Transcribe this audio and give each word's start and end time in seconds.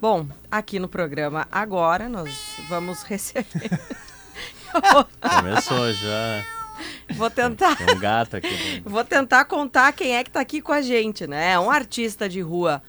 Bom, 0.00 0.26
aqui 0.50 0.78
no 0.78 0.88
programa 0.88 1.48
agora 1.50 2.08
nós 2.08 2.30
vamos 2.68 3.02
receber. 3.02 3.70
Começou 5.38 5.92
já. 5.94 6.44
Vou 7.14 7.30
tentar. 7.30 7.76
Tem 7.76 7.96
um 7.96 7.98
gato 7.98 8.36
aqui. 8.36 8.82
Vou 8.84 9.02
tentar 9.02 9.46
contar 9.46 9.92
quem 9.92 10.14
é 10.14 10.22
que 10.22 10.28
está 10.28 10.40
aqui 10.40 10.60
com 10.60 10.72
a 10.72 10.82
gente, 10.82 11.26
né? 11.26 11.52
É 11.52 11.58
um 11.58 11.70
artista 11.70 12.28
de 12.28 12.42
rua 12.42 12.82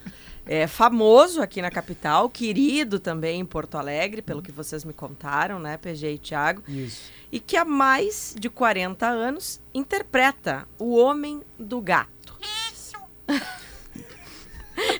é, 0.45 0.67
famoso 0.67 1.41
aqui 1.41 1.61
na 1.61 1.71
capital, 1.71 2.29
querido 2.29 2.99
também 2.99 3.39
em 3.39 3.45
Porto 3.45 3.77
Alegre, 3.77 4.21
pelo 4.21 4.41
que 4.41 4.51
vocês 4.51 4.83
me 4.83 4.93
contaram, 4.93 5.59
né, 5.59 5.77
PG 5.77 6.11
e 6.11 6.17
Thiago. 6.17 6.61
Isso. 6.67 7.11
E 7.31 7.39
que 7.39 7.55
há 7.55 7.63
mais 7.63 8.35
de 8.37 8.49
40 8.49 9.05
anos 9.05 9.61
interpreta 9.73 10.67
o 10.77 10.97
Homem 10.97 11.41
do 11.57 11.79
Gato. 11.79 12.37
Isso! 12.71 12.97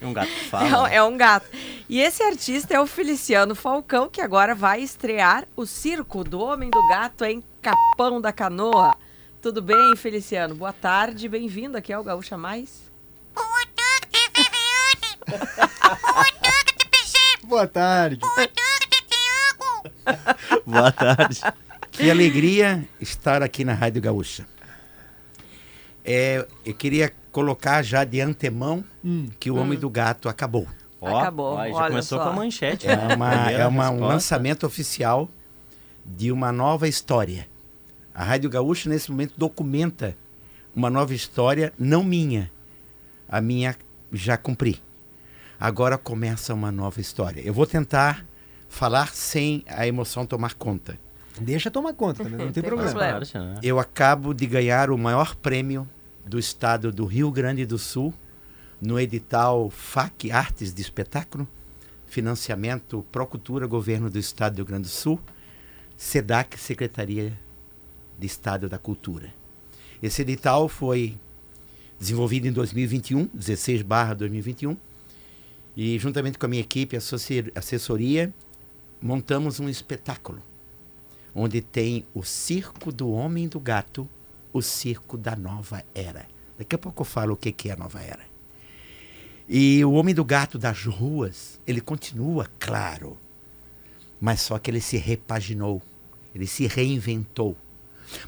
É 0.02 0.06
um 0.06 0.14
gato 0.14 0.28
que 0.28 0.46
fala. 0.46 0.92
É, 0.92 0.96
é, 0.96 1.04
um 1.04 1.16
gato. 1.16 1.48
E 1.90 2.02
esse 2.02 2.22
artista 2.22 2.74
é 2.74 2.82
o 2.82 2.86
Feliciano 2.86 3.56
Falcão, 3.56 4.10
que 4.10 4.20
agora 4.20 4.54
vai 4.54 4.82
estrear 4.82 5.48
o 5.56 5.66
Circo 5.66 6.22
do 6.22 6.38
Homem 6.42 6.70
do 6.70 6.86
Gato 6.90 7.24
em 7.24 7.42
Capão 7.62 8.20
da 8.20 8.34
Canoa. 8.34 8.98
Tudo 9.42 9.62
bem, 9.62 9.96
Feliciano? 9.96 10.54
Boa 10.54 10.74
tarde, 10.74 11.30
bem-vindo 11.30 11.78
aqui 11.78 11.94
ao 11.94 12.04
Gaúcha 12.04 12.38
Mais. 12.38 12.92
Boa 13.34 13.66
tarde, 13.74 13.98
Boa 15.26 16.32
tarde, 16.42 16.90
PG. 16.92 17.18
Boa 17.44 17.68
tarde. 17.68 18.20
Boa 18.20 18.48
tarde, 18.50 19.04
Tiago. 19.08 20.62
Boa 20.68 20.92
tarde. 20.92 21.42
Que 21.90 22.12
alegria 22.12 22.86
estar 23.00 23.42
aqui 23.42 23.64
na 23.64 23.74
Rádio 23.74 24.02
Gaúcha. 24.02 24.46
É, 26.04 26.46
eu 26.66 26.74
queria 26.74 27.14
colocar 27.32 27.82
já 27.82 28.04
de 28.04 28.20
antemão 28.20 28.84
hum. 29.02 29.30
que 29.40 29.50
o 29.50 29.56
hum. 29.56 29.60
Homem 29.60 29.80
do 29.80 29.90
Gato 29.90 30.28
acabou. 30.28 30.68
Ó, 31.00 31.18
acabou. 31.18 31.56
Ó, 31.56 31.68
já 31.68 31.88
começou 31.88 32.18
só. 32.18 32.24
com 32.24 32.30
a 32.30 32.34
manchete. 32.34 32.88
É, 32.88 32.96
né? 32.96 33.16
uma, 33.16 33.52
é 33.52 33.68
uma, 33.68 33.90
um 33.90 34.00
lançamento 34.00 34.66
oficial 34.66 35.30
de 36.06 36.32
uma 36.32 36.52
nova 36.52 36.88
história. 36.88 37.48
A 38.14 38.24
Rádio 38.24 38.50
Gaúcha, 38.50 38.90
nesse 38.90 39.12
momento, 39.12 39.34
documenta 39.38 40.16
uma 40.76 40.90
nova 40.90 41.14
história, 41.14 41.74
não 41.78 42.04
minha. 42.04 42.52
A 43.30 43.42
minha 43.42 43.76
já 44.12 44.38
cumpri. 44.38 44.82
Agora 45.60 45.98
começa 45.98 46.54
uma 46.54 46.72
nova 46.72 47.02
história. 47.02 47.42
Eu 47.42 47.54
vou 47.54 47.66
tentar 47.66 48.26
falar 48.70 49.14
sem 49.14 49.64
a 49.68 49.88
emoção 49.88 50.26
tomar 50.26 50.54
conta. 50.54 50.98
Deixa 51.40 51.70
tomar 51.70 51.94
conta, 51.94 52.24
não 52.24 52.38
tem, 52.38 52.52
tem 52.52 52.64
problema. 52.64 52.92
problema. 52.92 53.60
Eu 53.62 53.80
acabo 53.80 54.34
de 54.34 54.46
ganhar 54.46 54.90
o 54.90 54.98
maior 54.98 55.36
prêmio 55.36 55.88
do 56.26 56.40
estado 56.40 56.92
do 56.92 57.06
Rio 57.06 57.32
Grande 57.32 57.66
do 57.66 57.78
Sul 57.78 58.14
no 58.82 59.00
edital 59.00 59.70
FAC 59.70 60.32
Artes 60.32 60.74
de 60.74 60.82
Espetáculo, 60.82 61.48
financiamento 62.06 63.06
Procultura 63.12 63.68
Governo 63.68 64.10
do 64.10 64.20
Estado 64.20 64.54
do 64.54 64.58
Rio 64.58 64.66
Grande 64.66 64.84
do 64.84 64.90
Sul, 64.90 65.20
SEDAC 65.96 66.60
Secretaria 66.60 67.38
de 68.18 68.28
Estado 68.28 68.70
da 68.70 68.78
Cultura. 68.78 69.34
Esse 70.02 70.22
edital 70.22 70.68
foi 70.68 71.18
desenvolvido 72.00 72.48
em 72.48 72.52
2021, 72.52 73.30
16 73.34 73.82
barra 73.82 74.14
2021, 74.14 74.78
e 75.76 75.98
juntamente 76.00 76.38
com 76.38 76.46
a 76.46 76.50
minha 76.50 76.62
equipe, 76.62 76.98
assessoria, 77.56 78.34
montamos 79.02 79.60
um 79.60 79.70
espetáculo 79.70 80.42
onde 81.34 81.62
tem 81.62 82.06
o 82.14 82.24
Circo 82.24 82.92
do 82.92 83.12
Homem 83.12 83.48
do 83.48 83.60
Gato 83.60 84.10
o 84.58 84.62
circo 84.62 85.18
da 85.18 85.36
nova 85.36 85.84
era. 85.94 86.26
Daqui 86.58 86.76
a 86.76 86.80
pouco 86.80 87.02
eu 87.02 87.06
falo 87.06 87.34
o 87.34 87.38
que 87.38 87.70
é 87.70 87.74
a 87.74 87.76
nova 87.76 88.02
era. 88.02 88.27
E 89.50 89.84
o 89.86 89.94
Homem 89.94 90.14
do 90.14 90.26
Gato 90.26 90.58
das 90.58 90.84
ruas, 90.84 91.60
ele 91.66 91.80
continua, 91.80 92.50
claro, 92.60 93.18
mas 94.20 94.42
só 94.42 94.60
que 94.60 94.70
ele 94.70 94.82
se 94.82 94.98
repaginou, 94.98 95.82
ele 96.36 96.46
se 96.46 96.68
reinventou. 96.68 97.56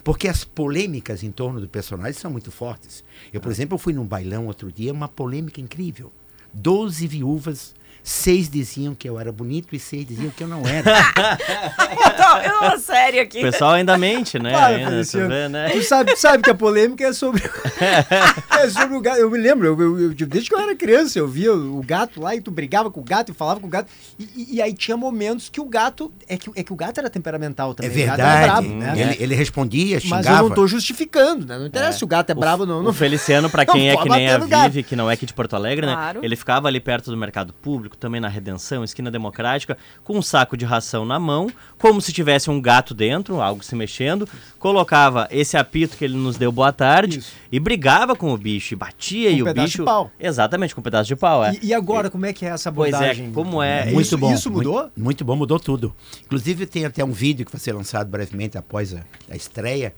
Porque 0.03 0.27
as 0.27 0.43
polêmicas 0.43 1.21
em 1.23 1.31
torno 1.31 1.59
do 1.59 1.67
personagem 1.67 2.19
são 2.19 2.31
muito 2.31 2.51
fortes. 2.51 3.03
Eu, 3.33 3.41
por 3.41 3.51
exemplo, 3.51 3.77
fui 3.77 3.93
num 3.93 4.05
bailão 4.05 4.47
outro 4.47 4.71
dia, 4.71 4.93
uma 4.93 5.07
polêmica 5.07 5.59
incrível. 5.59 6.11
Doze 6.53 7.05
viúvas 7.05 7.75
Seis 8.03 8.49
diziam 8.49 8.95
que 8.95 9.07
eu 9.07 9.19
era 9.19 9.31
bonito 9.31 9.75
e 9.75 9.79
seis 9.79 10.05
diziam 10.05 10.31
que 10.31 10.43
eu 10.43 10.47
não 10.47 10.65
era. 10.67 10.89
eu 12.43 12.71
tô, 12.71 12.77
sério 12.79 13.21
aqui. 13.21 13.39
O 13.39 13.41
pessoal 13.41 13.71
ainda 13.71 13.97
mente, 13.97 14.39
né? 14.39 14.51
Claro, 14.51 14.75
ainda, 14.75 15.05
tu, 15.05 15.27
vê, 15.27 15.49
né? 15.49 15.69
tu 15.69 15.83
sabe, 15.83 16.15
sabe 16.15 16.43
que 16.43 16.49
a 16.49 16.55
polêmica 16.55 17.05
é 17.05 17.13
sobre, 17.13 17.43
é 17.79 18.69
sobre 18.69 18.95
o 18.95 19.01
gato. 19.01 19.19
Eu 19.19 19.29
me 19.29 19.37
lembro, 19.37 19.67
eu, 19.67 19.79
eu, 19.79 19.99
eu, 20.01 20.13
desde 20.13 20.49
que 20.49 20.55
eu 20.55 20.59
era 20.59 20.75
criança, 20.75 21.19
eu 21.19 21.27
via 21.27 21.53
o 21.53 21.81
gato 21.83 22.21
lá 22.21 22.35
e 22.35 22.41
tu 22.41 22.51
brigava 22.51 22.89
com 22.89 22.99
o 22.99 23.03
gato 23.03 23.31
e 23.31 23.35
falava 23.35 23.59
com 23.59 23.67
o 23.67 23.69
gato. 23.69 23.89
E, 24.17 24.55
e 24.55 24.61
aí 24.61 24.73
tinha 24.73 24.97
momentos 24.97 25.49
que 25.49 25.59
o 25.59 25.65
gato. 25.65 26.11
É 26.27 26.37
que, 26.37 26.49
é 26.55 26.63
que 26.63 26.73
o 26.73 26.75
gato 26.75 26.99
era 26.99 27.09
temperamental 27.09 27.73
também. 27.73 27.91
É 27.91 27.93
verdade. 27.93 28.45
Bravo, 28.45 28.69
né? 28.69 28.93
ele, 28.95 29.17
ele, 29.19 29.35
respondia, 29.35 29.99
xingava. 29.99 30.23
Mas 30.23 30.37
eu 30.37 30.49
não 30.49 30.55
tô 30.55 30.67
justificando, 30.67 31.45
né? 31.45 31.57
Não 31.57 31.67
interessa 31.67 31.95
é. 31.95 31.99
se 31.99 32.03
o 32.03 32.07
gato 32.07 32.29
é 32.29 32.35
bravo 32.35 32.63
ou 32.63 32.67
não. 32.67 32.89
O 32.89 32.93
Feliciano, 32.93 33.49
pra 33.49 33.65
quem 33.65 33.87
não, 33.87 33.99
é 33.99 34.03
que 34.03 34.09
nem 34.09 34.29
a 34.29 34.67
Vive, 34.67 34.83
que 34.83 34.95
não 34.95 35.09
é 35.09 35.13
aqui 35.13 35.25
de 35.25 35.33
Porto 35.33 35.55
Alegre, 35.55 35.85
né? 35.85 35.93
Claro. 35.93 36.19
Ele 36.23 36.35
ficava 36.35 36.67
ali 36.67 36.79
perto 36.79 37.11
do 37.11 37.17
mercado 37.17 37.53
público 37.53 37.88
público, 37.89 37.97
também 37.97 38.21
na 38.21 38.27
Redenção, 38.27 38.83
esquina 38.83 39.09
democrática, 39.09 39.77
com 40.03 40.17
um 40.17 40.21
saco 40.21 40.55
de 40.55 40.65
ração 40.65 41.05
na 41.05 41.19
mão, 41.19 41.49
como 41.77 41.99
se 42.01 42.13
tivesse 42.13 42.49
um 42.49 42.61
gato 42.61 42.93
dentro, 42.93 43.41
algo 43.41 43.63
se 43.63 43.75
mexendo, 43.75 44.27
colocava 44.57 45.27
esse 45.31 45.57
apito 45.57 45.97
que 45.97 46.05
ele 46.05 46.15
nos 46.15 46.37
deu 46.37 46.51
boa 46.51 46.71
tarde 46.71 47.19
Isso. 47.19 47.33
e 47.51 47.59
brigava 47.59 48.15
com 48.15 48.31
o 48.31 48.37
bicho, 48.37 48.73
e 48.73 48.77
batia 48.77 49.31
com 49.31 49.37
e 49.37 49.43
um 49.43 49.49
o 49.49 49.53
bicho. 49.53 49.79
De 49.79 49.85
pau. 49.85 50.11
Exatamente, 50.19 50.75
com 50.75 50.81
um 50.81 50.83
pedaço 50.83 51.07
de 51.07 51.15
pau. 51.15 51.43
É. 51.43 51.53
E, 51.61 51.67
e 51.67 51.73
agora, 51.73 52.09
como 52.09 52.25
é 52.25 52.33
que 52.33 52.45
é 52.45 52.49
essa 52.49 52.69
abordagem? 52.69 53.31
Pois 53.31 53.31
é, 53.31 53.33
como 53.33 53.63
é. 53.63 53.85
Muito 53.85 54.01
isso, 54.01 54.17
bom. 54.17 54.33
Isso 54.33 54.51
mudou? 54.51 54.81
Muito, 54.81 54.91
muito, 54.97 55.25
bom, 55.25 55.35
mudou 55.35 55.59
tudo. 55.59 55.93
Inclusive, 56.23 56.65
tem 56.65 56.85
até 56.85 57.03
um 57.03 57.11
vídeo 57.11 57.45
que 57.45 57.51
vai 57.51 57.59
ser 57.59 57.73
lançado 57.73 58.09
brevemente 58.09 58.57
após 58.57 58.93
a, 58.93 59.01
a 59.29 59.35
estreia, 59.35 59.93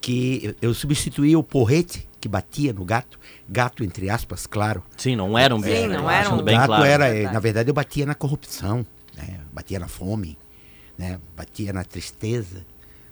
que 0.00 0.54
eu 0.60 0.74
substituí 0.74 1.34
o 1.34 1.42
porrete 1.42 2.06
que 2.24 2.28
batia 2.28 2.72
no 2.72 2.86
gato, 2.86 3.20
gato 3.46 3.84
entre 3.84 4.08
aspas, 4.08 4.46
claro. 4.46 4.82
Sim, 4.96 5.14
não 5.14 5.36
era 5.36 5.54
um 5.54 5.60
bicho. 5.60 5.76
Sim, 5.76 5.88
não 5.88 6.10
era 6.10 6.30
um 6.30 6.42
bem 6.42 6.56
gato 6.56 6.68
claro. 6.68 6.84
era, 6.86 7.30
na 7.30 7.38
verdade, 7.38 7.68
eu 7.68 7.74
batia 7.74 8.06
na 8.06 8.14
corrupção, 8.14 8.86
né? 9.14 9.40
batia 9.52 9.78
na 9.78 9.88
fome, 9.88 10.38
né? 10.96 11.20
batia 11.36 11.70
na 11.70 11.84
tristeza, 11.84 12.64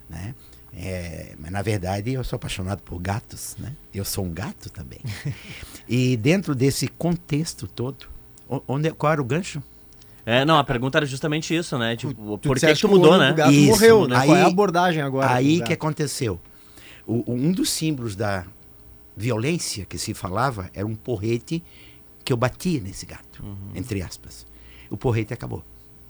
né? 0.09 0.33
É, 0.75 1.35
mas 1.37 1.51
na 1.51 1.61
verdade 1.61 2.13
eu 2.13 2.23
sou 2.23 2.37
apaixonado 2.37 2.81
por 2.81 2.99
gatos, 2.99 3.55
né? 3.59 3.73
Eu 3.93 4.03
sou 4.03 4.25
um 4.25 4.33
gato 4.33 4.71
também. 4.71 5.01
e 5.87 6.17
dentro 6.17 6.55
desse 6.55 6.87
contexto 6.87 7.67
todo, 7.67 8.07
onde, 8.67 8.89
qual 8.93 9.13
era 9.13 9.21
o 9.21 9.25
gancho? 9.25 9.61
É, 10.25 10.43
não, 10.43 10.57
a 10.57 10.63
pergunta 10.63 10.97
era 10.97 11.05
justamente 11.05 11.55
isso, 11.55 11.77
né? 11.77 11.95
Tipo, 11.95 12.39
tu 12.39 12.49
por 12.49 12.59
que, 12.59 12.73
que 12.73 12.81
tu 12.81 12.89
mudou, 12.89 13.15
né? 13.19 13.29
O 13.29 13.35
gato 13.35 13.51
isso, 13.51 13.67
morreu, 13.73 14.07
né? 14.07 14.17
Aí, 14.17 14.27
qual 14.27 14.37
é 14.37 14.41
a 14.41 14.47
abordagem 14.47 15.03
agora? 15.03 15.31
Aí 15.31 15.61
que 15.61 15.73
aconteceu. 15.73 16.41
O, 17.05 17.23
um 17.31 17.51
dos 17.51 17.69
símbolos 17.69 18.15
da, 18.15 18.45
violência 19.15 19.85
que 19.85 19.97
se 19.97 20.13
falava 20.13 20.69
era 20.73 20.85
um 20.85 20.95
porrete 20.95 21.63
que 22.23 22.31
eu 22.31 22.37
batia 22.37 22.79
nesse 22.79 23.05
gato, 23.05 23.43
uhum. 23.43 23.71
entre 23.75 24.01
aspas. 24.01 24.45
O 24.89 24.97
porrete 24.97 25.33
acabou. 25.33 25.63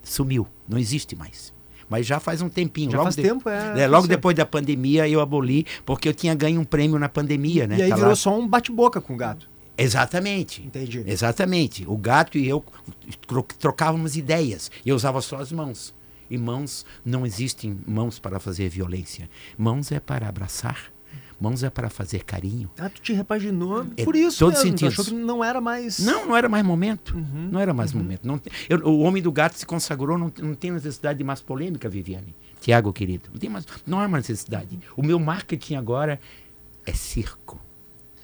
Sumiu. 0.04 0.48
Não 0.68 0.78
existe 0.78 1.16
mais. 1.16 1.54
Mas 1.90 2.06
já 2.06 2.20
faz 2.20 2.42
um 2.42 2.50
tempinho. 2.50 2.92
Já 2.92 2.98
logo 2.98 3.06
faz 3.06 3.16
de... 3.16 3.22
tempo, 3.22 3.50
é. 3.50 3.82
é 3.82 3.88
logo 3.88 4.08
depois 4.08 4.36
da 4.36 4.46
pandemia 4.46 5.08
eu 5.08 5.22
aboli, 5.22 5.66
porque 5.86 6.08
eu 6.08 6.14
tinha 6.14 6.34
ganho 6.34 6.62
um 6.62 6.64
prêmio 6.64 7.00
na 7.00 7.10
pandemia, 7.10 7.68
né? 7.68 7.78
E 7.78 7.82
aí 7.84 7.90
tá 7.90 7.96
virou 7.96 8.10
lá... 8.12 8.16
só 8.16 8.38
um 8.38 8.48
bate-boca 8.48 9.02
com 9.02 9.14
o 9.14 9.18
gato. 9.18 9.50
Exatamente. 9.78 10.62
Entendi. 10.62 11.04
Exatamente. 11.06 11.86
O 11.88 11.98
gato 11.98 12.38
e 12.38 12.48
eu 12.48 12.64
trocávamos 13.60 14.16
ideias. 14.16 14.70
Eu 14.86 14.96
usava 14.96 15.22
só 15.22 15.38
as 15.38 15.52
mãos. 15.52 15.94
E 16.30 16.38
mãos, 16.38 16.86
não 17.04 17.26
existem 17.26 17.78
mãos 17.86 18.18
para 18.18 18.40
fazer 18.40 18.70
violência. 18.70 19.30
Mãos 19.58 19.92
é 19.92 20.00
para 20.00 20.28
abraçar, 20.28 20.92
Mãos 21.44 21.62
é 21.62 21.70
para 21.70 21.90
fazer 21.90 22.24
carinho. 22.24 22.72
Ah, 22.80 22.88
tu 22.88 23.02
te 23.02 23.12
repaginou 23.12 23.86
é, 23.98 24.06
por 24.06 24.16
isso 24.16 24.40
todo 24.40 24.54
mesmo. 24.54 24.64
Sentido. 24.64 24.88
Achou 24.88 25.04
que 25.04 25.14
não 25.14 25.44
era 25.44 25.60
mais... 25.60 26.00
Não, 26.00 26.28
não 26.28 26.38
era 26.38 26.48
mais 26.48 26.66
momento. 26.66 27.18
Uhum, 27.18 27.50
não 27.52 27.60
era 27.60 27.74
mais 27.74 27.92
uhum. 27.92 28.00
momento. 28.00 28.26
Não, 28.26 28.40
eu, 28.70 28.80
o 28.88 29.00
Homem 29.00 29.22
do 29.22 29.30
Gato 29.30 29.58
se 29.58 29.66
consagrou, 29.66 30.18
não, 30.18 30.32
não 30.42 30.56
tem 30.56 30.72
necessidade 30.72 31.18
de 31.18 31.24
mais 31.26 31.42
polêmica, 31.42 31.90
Viviane. 31.90 32.34
Tiago, 32.62 32.94
querido. 32.94 33.30
Não, 33.34 33.38
tem 33.38 33.50
mais, 33.50 33.66
não 33.86 34.00
há 34.00 34.08
mais 34.08 34.26
necessidade. 34.26 34.80
O 34.96 35.04
meu 35.04 35.20
marketing 35.20 35.76
agora 35.76 36.18
é 36.86 36.94
circo. 36.94 37.60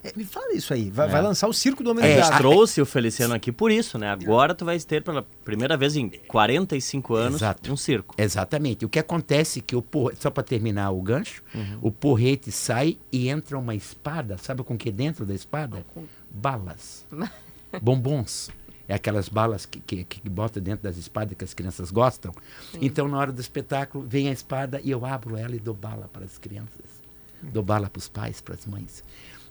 É, 0.03 0.13
me 0.15 0.23
fala 0.23 0.53
isso 0.53 0.73
aí. 0.73 0.89
Vai, 0.89 1.07
é. 1.07 1.09
vai, 1.09 1.21
lançar 1.21 1.47
o 1.47 1.53
Circo 1.53 1.83
do 1.83 1.91
Homem 1.91 2.05
é, 2.05 2.21
do 2.21 2.37
trouxe 2.37 2.81
o 2.81 2.85
Feliciano 2.85 3.33
aqui 3.33 3.51
por 3.51 3.71
isso, 3.71 3.97
né? 3.97 4.09
Agora 4.09 4.55
tu 4.55 4.65
vais 4.65 4.85
ter 4.85 5.03
pela 5.03 5.25
primeira 5.43 5.75
vez 5.75 5.95
em 5.95 6.09
45 6.09 7.15
anos 7.15 7.41
Exato. 7.41 7.71
um 7.71 7.77
circo. 7.77 8.15
Exatamente. 8.17 8.85
O 8.85 8.89
que 8.89 8.99
acontece 8.99 9.59
é 9.59 9.61
que 9.61 9.75
o 9.75 9.81
porrete, 9.81 10.21
só 10.21 10.29
para 10.29 10.43
terminar 10.43 10.91
o 10.91 11.01
gancho, 11.01 11.43
uhum. 11.53 11.79
o 11.81 11.91
porrete 11.91 12.51
sai 12.51 12.97
e 13.11 13.29
entra 13.29 13.57
uma 13.57 13.75
espada. 13.75 14.37
Sabe 14.37 14.63
com 14.63 14.77
que 14.77 14.91
dentro 14.91 15.25
da 15.25 15.33
espada? 15.33 15.85
Balas. 16.29 17.05
Bombons. 17.81 18.49
É 18.87 18.95
aquelas 18.95 19.29
balas 19.29 19.67
que, 19.67 19.79
que, 19.79 20.03
que 20.03 20.29
bota 20.29 20.59
dentro 20.59 20.81
das 20.81 20.97
espadas 20.97 21.37
que 21.37 21.43
as 21.43 21.53
crianças 21.53 21.91
gostam. 21.91 22.33
Sim. 22.71 22.79
Então, 22.81 23.07
na 23.07 23.19
hora 23.19 23.31
do 23.31 23.39
espetáculo, 23.39 24.03
vem 24.03 24.29
a 24.29 24.31
espada 24.31 24.81
e 24.83 24.89
eu 24.89 25.05
abro 25.05 25.37
ela 25.37 25.55
e 25.55 25.59
dou 25.59 25.75
bala 25.75 26.09
para 26.11 26.25
as 26.25 26.39
crianças. 26.39 26.99
Dou 27.41 27.61
bala 27.61 27.87
para 27.87 27.99
os 27.99 28.09
pais, 28.09 28.41
para 28.41 28.55
as 28.55 28.65
mães. 28.65 29.03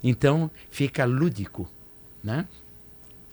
Então 0.02 0.50
fica 0.70 1.04
lúdico, 1.04 1.68
né? 2.22 2.46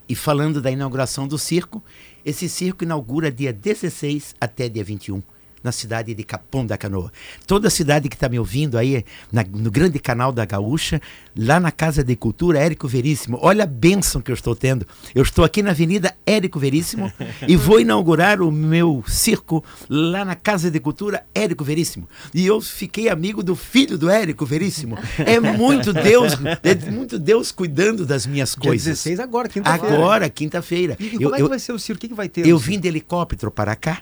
E 0.08 0.16
falando 0.16 0.62
da 0.62 0.70
inauguração 0.70 1.28
do 1.28 1.38
circo, 1.38 1.84
esse 2.24 2.48
circo 2.48 2.84
inaugura 2.84 3.32
dia 3.32 3.52
16 3.52 4.36
até 4.40 4.70
dia 4.70 4.84
21 4.84 5.22
na 5.66 5.72
cidade 5.72 6.14
de 6.14 6.24
Capão 6.24 6.64
da 6.64 6.78
Canoa. 6.78 7.12
Toda 7.48 7.68
a 7.68 7.72
cidade 7.72 8.08
que 8.08 8.16
está 8.16 8.30
me 8.30 8.38
ouvindo 8.38 8.78
aí, 8.78 9.04
na, 9.32 9.44
no 9.44 9.72
grande 9.72 9.98
canal 9.98 10.32
da 10.32 10.46
Gaúcha, 10.46 11.02
lá 11.36 11.60
na 11.60 11.72
Casa 11.72 12.04
de 12.04 12.16
Cultura 12.16 12.60
Érico 12.60 12.88
Veríssimo. 12.88 13.40
Olha 13.42 13.64
a 13.64 13.68
bênção 13.68 14.22
que 14.22 14.30
eu 14.32 14.36
estou 14.36 14.56
tendo. 14.56 14.86
Eu 15.16 15.24
estou 15.24 15.44
aqui 15.44 15.64
na 15.64 15.72
Avenida 15.72 16.16
Érico 16.24 16.60
Veríssimo 16.60 17.12
e 17.48 17.56
vou 17.56 17.80
inaugurar 17.80 18.42
o 18.42 18.52
meu 18.52 19.04
circo 19.08 19.64
lá 19.90 20.24
na 20.24 20.36
Casa 20.36 20.70
de 20.70 20.80
Cultura 20.80 21.26
Érico 21.34 21.64
Veríssimo. 21.64 22.08
E 22.32 22.46
eu 22.46 22.62
fiquei 22.62 23.10
amigo 23.10 23.42
do 23.42 23.56
filho 23.56 23.98
do 23.98 24.08
Érico 24.08 24.46
Veríssimo. 24.46 24.98
É 25.18 25.40
muito 25.40 25.92
Deus, 25.92 26.34
é 26.62 26.92
muito 26.92 27.18
Deus 27.18 27.52
cuidando 27.52 28.06
das 28.06 28.28
minhas 28.28 28.52
Dia 28.52 28.62
coisas. 28.70 28.86
16 29.00 29.20
agora, 29.20 29.50
quinta-feira. 29.50 29.96
Agora, 29.96 30.30
quinta-feira. 30.30 30.96
E, 31.00 31.06
e 31.06 31.14
Eu- 31.16 31.22
como 31.22 31.34
é 31.34 31.38
que 31.38 31.42
eu- 31.44 31.50
vai 31.50 31.58
ser 31.60 31.72
o 31.72 31.80
circo? 31.80 31.98
O 31.98 32.02
que, 32.02 32.08
que 32.10 32.14
vai 32.14 32.30
ter? 32.30 32.46
eu 32.46 32.60
vim 32.60 32.80
de 32.80 32.88
helicóptero 32.88 33.50
para 33.50 33.76
cá 33.76 34.02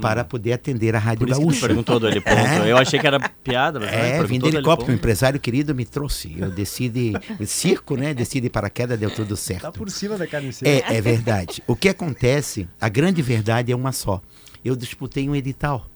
para 0.00 0.24
poder 0.24 0.54
atender 0.54 0.95
a 0.96 1.00
Rádio 1.00 1.26
Por 1.26 1.30
isso 1.30 1.46
que 1.46 1.60
perguntou 1.60 1.98
do 2.00 2.08
heliponto. 2.08 2.36
Eu 2.66 2.76
achei 2.76 2.98
que 2.98 3.06
era 3.06 3.18
piada, 3.20 3.78
mas 3.80 3.90
É, 3.92 4.22
vim 4.24 4.38
de 4.38 4.48
helicóptero, 4.48 4.92
um 4.92 4.94
empresário 4.94 5.38
querido 5.38 5.74
me 5.74 5.84
trouxe. 5.84 6.34
Eu 6.38 6.50
desci 6.50 6.88
de 6.88 7.12
circo, 7.46 7.96
né? 7.96 8.12
Desci 8.14 8.40
de 8.40 8.50
paraquedas, 8.50 8.98
deu 8.98 9.10
tudo 9.10 9.30
Tá 9.30 9.36
certo. 9.36 9.72
por 9.72 9.90
cima 9.90 10.16
da 10.16 10.26
carne 10.26 10.52
seca. 10.52 10.70
É, 10.92 10.96
é 10.96 11.00
verdade. 11.00 11.62
O 11.66 11.76
que 11.76 11.88
acontece, 11.88 12.68
a 12.80 12.88
grande 12.88 13.22
verdade 13.22 13.70
é 13.72 13.76
uma 13.76 13.92
só. 13.92 14.20
Eu 14.64 14.74
disputei 14.76 15.28
um 15.28 15.34
edital. 15.36 15.86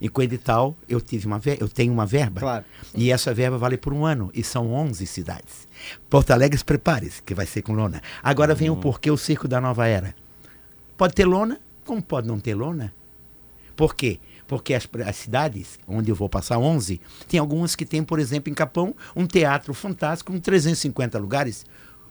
E 0.00 0.08
com 0.08 0.20
o 0.20 0.24
edital 0.24 0.76
eu 0.88 1.00
tive 1.00 1.26
uma 1.28 1.38
ver- 1.38 1.58
eu 1.60 1.68
tenho 1.68 1.92
uma 1.92 2.04
verba. 2.04 2.40
Claro. 2.40 2.64
E 2.94 3.12
essa 3.12 3.32
verba 3.32 3.56
vale 3.56 3.76
por 3.76 3.92
um 3.92 4.04
ano. 4.04 4.30
E 4.34 4.42
são 4.42 4.72
11 4.72 5.06
cidades. 5.06 5.68
Porto 6.10 6.32
Alegre, 6.32 6.58
prepare-se, 6.64 7.22
que 7.22 7.34
vai 7.34 7.46
ser 7.46 7.62
com 7.62 7.72
lona. 7.72 8.02
Agora 8.22 8.52
vem 8.54 8.68
o 8.68 8.76
porquê 8.76 9.10
o 9.10 9.16
circo 9.16 9.46
da 9.46 9.60
nova 9.60 9.86
era. 9.86 10.12
Pode 10.96 11.14
ter 11.14 11.24
lona, 11.24 11.60
como 11.84 12.02
pode 12.02 12.26
não 12.26 12.38
ter 12.40 12.54
lona? 12.54 12.92
Por 13.76 13.94
quê? 13.94 14.18
Porque 14.52 14.74
as, 14.74 14.86
as 15.06 15.16
cidades, 15.16 15.78
onde 15.88 16.10
eu 16.10 16.14
vou 16.14 16.28
passar 16.28 16.58
11, 16.58 17.00
tem 17.26 17.40
algumas 17.40 17.74
que 17.74 17.86
tem, 17.86 18.04
por 18.04 18.18
exemplo, 18.18 18.50
em 18.52 18.54
Capão, 18.54 18.94
um 19.16 19.26
teatro 19.26 19.72
fantástico 19.72 20.30
com 20.30 20.38
350 20.38 21.18
lugares. 21.18 21.64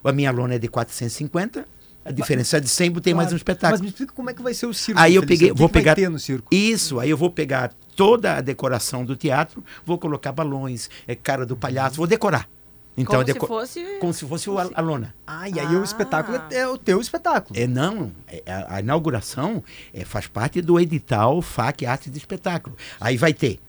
A 0.04 0.12
minha 0.12 0.32
lona 0.32 0.56
é 0.56 0.58
de 0.58 0.68
450, 0.68 1.68
a 2.04 2.12
diferença 2.12 2.58
é 2.58 2.60
de 2.60 2.68
100, 2.68 2.94
tem 2.96 3.14
mais 3.14 3.28
um 3.28 3.30
Claro. 3.30 3.38
espetáculo. 3.38 3.72
Mas 3.74 3.82
me 3.82 3.90
explica 3.90 4.12
como 4.12 4.32
é 4.32 4.34
que 4.34 4.42
vai 4.42 4.56
ser 4.56 4.66
o 4.66 4.74
circo. 4.74 5.00
Aí 5.00 5.14
eu 5.14 5.24
peguei, 5.24 5.52
vou 5.54 5.70
pegar 5.70 5.94
ter 5.94 6.10
no 6.10 6.18
circo. 6.18 6.48
isso. 6.52 7.00
Aí 7.00 7.12
eu 7.12 7.16
vou 7.18 7.30
pegar 7.30 7.76
toda 7.96 8.38
a 8.38 8.42
decoração 8.42 9.06
do 9.06 9.16
teatro, 9.16 9.64
vou 9.86 10.00
colocar 10.00 10.32
balões, 10.32 10.90
é 11.08 11.14
cara 11.14 11.46
do 11.46 11.56
palhaço, 11.56 11.98
vou 11.98 12.08
decorar. 12.08 12.50
Então 12.98 13.14
Como 13.16 13.24
deco- 13.26 13.46
se 13.46 13.48
fosse... 13.48 13.98
como 14.00 14.14
se 14.14 14.26
fosse 14.28 14.50
o 14.50 14.60
a, 14.60 14.70
a 14.74 14.82
lona. 14.82 15.16
Ah, 15.26 15.48
e 15.48 15.58
aí 15.60 15.76
o 15.76 15.82
Ah. 15.82 15.84
espetáculo 15.84 16.42
é, 16.52 16.56
é 16.58 16.68
o 16.68 16.78
teu 16.78 17.00
espetáculo. 17.00 17.58
É 17.58 17.66
não, 17.66 18.12
é, 18.28 18.44
a, 18.46 18.76
a 18.76 18.80
inauguração 18.82 19.64
é, 19.94 20.04
faz 20.04 20.28
parte 20.28 20.62
do 20.62 20.78
edital 20.80 21.42
FAC 21.42 21.86
Arte 21.86 22.10
de 22.10 22.18
Espetáculo. 22.18 22.76
Aí 23.00 23.16
vai 23.18 23.34
ter 23.34 23.60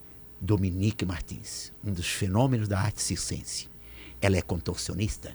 Dominique 0.40 1.04
Martins, 1.06 1.70
um 1.84 1.92
dos 1.92 2.08
fenômenos 2.08 2.66
da 2.66 2.80
arte 2.80 3.00
circense. 3.00 3.68
Ela 4.20 4.36
é 4.36 4.42
contorcionista. 4.42 5.34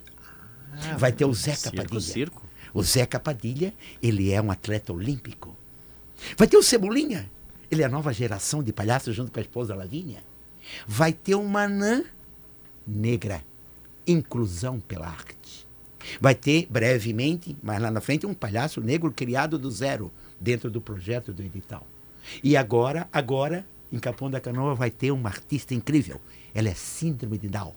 vai 0.98 1.10
ter 1.10 1.24
o 1.24 1.32
Zeca 1.32 1.56
Circo, 1.56 1.76
Padilha. 1.76 2.00
circo. 2.00 2.42
O 2.74 2.82
Zeca 2.82 3.18
Padilha, 3.18 3.72
ele 4.02 4.30
é 4.30 4.40
um 4.40 4.50
atleta 4.50 4.92
olímpico. 4.92 5.56
Vai 6.36 6.46
ter 6.46 6.58
o 6.58 6.62
Cebolinha. 6.62 7.30
Ele 7.70 7.82
é 7.82 7.86
a 7.86 7.88
nova 7.88 8.12
geração 8.12 8.62
de 8.62 8.72
palhaços 8.72 9.16
junto 9.16 9.32
com 9.32 9.38
a 9.38 9.42
esposa 9.42 9.74
Lavínia. 9.74 10.22
Vai 10.86 11.12
ter 11.12 11.34
uma 11.34 11.62
anã 11.62 12.04
negra. 12.86 13.42
Inclusão 14.08 14.80
pela 14.80 15.06
arte. 15.06 15.66
Vai 16.20 16.34
ter, 16.34 16.66
brevemente, 16.70 17.56
mais 17.62 17.80
lá 17.82 17.90
na 17.90 18.00
frente, 18.00 18.24
um 18.26 18.32
palhaço 18.34 18.80
negro 18.80 19.12
criado 19.12 19.58
do 19.58 19.70
zero, 19.70 20.10
dentro 20.40 20.70
do 20.70 20.80
projeto 20.80 21.32
do 21.32 21.42
edital. 21.42 21.86
E 22.42 22.56
agora, 22.56 23.08
agora, 23.12 23.66
em 23.92 23.98
Capão 23.98 24.30
da 24.30 24.40
Canoa, 24.40 24.74
vai 24.74 24.90
ter 24.90 25.10
uma 25.10 25.28
artista 25.28 25.74
incrível. 25.74 26.20
Ela 26.54 26.68
é 26.68 26.74
síndrome 26.74 27.36
de 27.38 27.48
Down, 27.48 27.74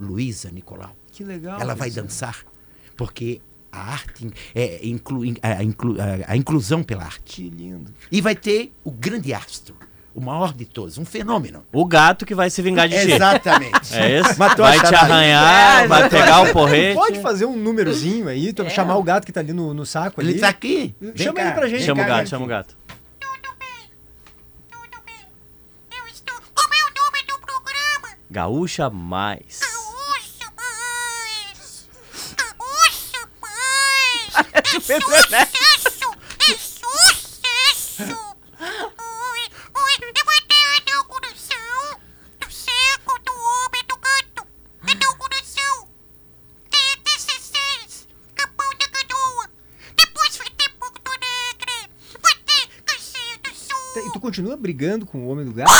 Luísa 0.00 0.50
Nicolau. 0.50 0.94
Que 1.10 1.24
legal. 1.24 1.60
Ela 1.60 1.74
vai 1.74 1.88
isso. 1.88 2.00
dançar, 2.02 2.44
porque 2.96 3.40
a 3.70 3.80
arte 3.92 4.30
é 4.54 4.86
inclu, 4.86 5.22
a, 5.42 5.62
inclu- 5.64 5.96
a- 6.00 6.32
a 6.32 6.36
inclusão 6.36 6.82
pela 6.82 7.04
arte. 7.04 7.42
Que 7.42 7.50
lindo. 7.50 7.92
E 8.10 8.20
vai 8.20 8.36
ter 8.36 8.72
o 8.84 8.90
grande 8.90 9.32
astro, 9.34 9.74
o 10.14 10.20
maior 10.20 10.52
de 10.52 10.64
todos, 10.66 10.98
um 10.98 11.04
fenômeno. 11.04 11.64
O 11.72 11.84
gato 11.84 12.26
que 12.26 12.34
vai 12.34 12.50
se 12.50 12.60
vingar 12.62 12.88
de 12.88 13.00
ti. 13.00 13.12
Exatamente. 13.12 13.96
É 13.96 14.20
isso? 14.20 14.38
Matou 14.38 14.64
vai 14.64 14.78
te 14.78 14.86
charada. 14.86 15.14
arranhar, 15.14 15.84
É, 15.84 15.86
vai 15.86 16.08
pegar 16.08 16.42
o 16.42 16.52
porrete. 16.52 16.94
Pode 16.98 17.20
fazer 17.20 17.44
um 17.46 17.56
númerozinho 17.56 18.28
aí, 18.28 18.52
tu- 18.52 18.68
chamar 18.70 18.96
o 18.96 19.02
gato 19.02 19.24
que 19.24 19.32
tá 19.32 19.40
ali 19.40 19.52
no, 19.52 19.72
no 19.72 19.86
saco 19.86 20.20
ali. 20.20 20.30
Ele 20.30 20.36
está 20.36 20.48
aqui. 20.48 20.94
Vem 21.00 21.16
Chama 21.16 21.34
cá, 21.34 21.42
ele 21.42 21.52
pra 21.52 21.68
gente. 21.68 21.84
Chama 21.84 22.02
o 22.02 22.06
gato, 22.06 22.28
chama 22.28 22.44
o 22.44 22.48
gato. 22.48 22.76
Tudo 23.18 23.54
bem, 23.58 23.90
tudo 24.70 24.98
bem. 25.06 25.26
Eu 25.98 26.06
estou. 26.08 26.34
Como 26.54 26.74
é 26.74 26.78
o 26.78 27.04
nome 27.04 27.22
do 27.26 27.38
programa? 27.46 28.16
Gaúcha 28.30 28.90
mais. 28.90 29.60
Gaúcha 29.60 30.52
Mais! 30.56 31.88
Gaúcha 32.36 33.28
Mais! 33.40 35.48
E 53.94 54.10
tu 54.12 54.20
continua 54.20 54.56
brigando 54.56 55.04
com 55.04 55.18
o 55.18 55.28
homem 55.28 55.44
do 55.44 55.52
gato? 55.52 55.70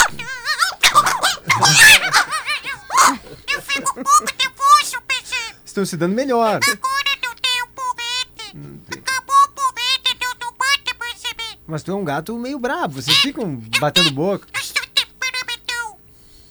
Eu 3.51 3.63
fico 3.63 4.01
um 4.01 4.03
pouco 4.03 4.25
nervoso, 4.39 5.01
PG. 5.07 5.35
Estão 5.65 5.85
se 5.87 5.97
dando 5.97 6.15
melhor. 6.15 6.61
Agora 6.63 7.19
não 7.23 7.35
tem 7.37 7.63
o 7.63 7.67
porrete. 7.69 8.99
Acabou 8.99 9.37
o 9.45 9.49
porrete, 9.51 10.19
não 10.41 10.53
bate 10.53 10.95
perceber. 10.95 11.59
Mas 11.67 11.83
tu 11.83 11.91
é 11.91 11.95
um 11.95 12.05
gato 12.05 12.39
meio 12.39 12.59
bravo. 12.59 13.01
Vocês 13.01 13.17
ficam 13.19 13.57
batendo 13.81 14.11
boca. 14.11 14.47
Eu 14.53 14.61
sou 14.63 14.87
temperamental. 14.95 15.99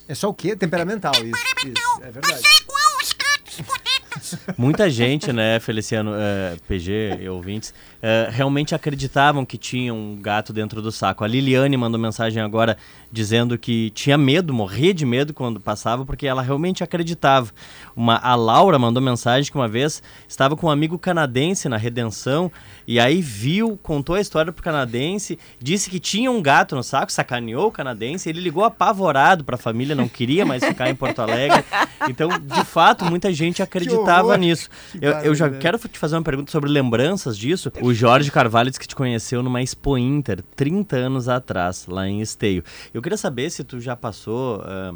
É 0.08 0.14
só 0.14 0.28
o 0.28 0.34
quê? 0.34 0.56
Temperamental, 0.56 1.12
isso. 1.14 1.24
Isso, 1.64 2.02
é 2.02 2.10
verdade. 2.10 2.42
sou 2.42 2.60
igual 2.60 2.96
os 3.02 3.12
gatos 3.12 3.60
bonitos. 3.60 4.21
Muita 4.56 4.88
gente, 4.90 5.32
né, 5.32 5.58
Feliciano, 5.60 6.12
eh, 6.14 6.56
PG 6.66 7.18
e 7.20 7.28
ouvintes, 7.28 7.74
eh, 8.00 8.28
realmente 8.30 8.74
acreditavam 8.74 9.44
que 9.44 9.56
tinha 9.56 9.92
um 9.92 10.16
gato 10.20 10.52
dentro 10.52 10.80
do 10.82 10.90
saco. 10.90 11.24
A 11.24 11.26
Liliane 11.28 11.76
mandou 11.76 12.00
mensagem 12.00 12.42
agora 12.42 12.76
dizendo 13.10 13.58
que 13.58 13.90
tinha 13.90 14.16
medo, 14.16 14.54
morria 14.54 14.94
de 14.94 15.04
medo 15.04 15.34
quando 15.34 15.60
passava, 15.60 16.04
porque 16.04 16.26
ela 16.26 16.42
realmente 16.42 16.82
acreditava. 16.82 17.50
Uma, 17.94 18.16
a 18.16 18.34
Laura 18.34 18.78
mandou 18.78 19.02
mensagem 19.02 19.50
que 19.50 19.56
uma 19.56 19.68
vez 19.68 20.02
estava 20.26 20.56
com 20.56 20.66
um 20.66 20.70
amigo 20.70 20.98
canadense 20.98 21.68
na 21.68 21.76
Redenção 21.76 22.50
e 22.86 22.98
aí 22.98 23.20
viu, 23.20 23.78
contou 23.82 24.16
a 24.16 24.20
história 24.20 24.52
pro 24.52 24.62
canadense, 24.62 25.38
disse 25.60 25.88
que 25.88 26.00
tinha 26.00 26.30
um 26.30 26.42
gato 26.42 26.74
no 26.74 26.82
saco, 26.82 27.12
sacaneou 27.12 27.68
o 27.68 27.72
canadense, 27.72 28.28
ele 28.28 28.40
ligou 28.40 28.64
apavorado 28.64 29.44
para 29.44 29.54
a 29.56 29.58
família, 29.58 29.94
não 29.94 30.08
queria 30.08 30.44
mais 30.44 30.64
ficar 30.64 30.88
em 30.88 30.94
Porto 30.94 31.20
Alegre. 31.20 31.64
Então, 32.08 32.28
de 32.28 32.64
fato, 32.64 33.04
muita 33.04 33.32
gente 33.32 33.62
acreditava 33.62 34.21
horror. 34.26 34.38
nisso. 34.38 34.68
Eu, 35.00 35.12
eu 35.12 35.34
já 35.34 35.48
quero 35.50 35.78
te 35.78 35.98
fazer 35.98 36.16
uma 36.16 36.22
pergunta 36.22 36.50
sobre 36.50 36.70
lembranças 36.70 37.36
disso. 37.36 37.72
O 37.80 37.92
Jorge 37.94 38.30
Carvalho 38.30 38.70
disse 38.70 38.80
que 38.80 38.86
te 38.86 38.94
conheceu 38.96 39.42
numa 39.42 39.62
Expo 39.62 39.96
Inter 39.98 40.42
30 40.56 40.96
anos 40.96 41.28
atrás, 41.28 41.86
lá 41.88 42.06
em 42.08 42.20
Esteio. 42.20 42.62
Eu 42.92 43.00
queria 43.02 43.18
saber 43.18 43.50
se 43.50 43.62
tu 43.64 43.80
já 43.80 43.94
passou, 43.96 44.62
ah, 44.64 44.94